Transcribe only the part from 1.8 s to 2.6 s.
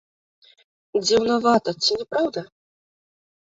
ці не праўда?